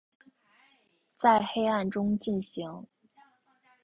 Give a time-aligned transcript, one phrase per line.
[1.15, 2.87] 在黑暗中进行